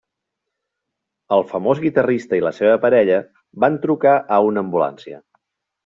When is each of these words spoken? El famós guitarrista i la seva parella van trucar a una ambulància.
El 1.37 1.45
famós 1.51 1.83
guitarrista 1.85 2.39
i 2.41 2.45
la 2.47 2.55
seva 2.63 2.81
parella 2.87 3.23
van 3.67 3.79
trucar 3.87 4.19
a 4.41 4.45
una 4.51 4.65
ambulància. 4.69 5.27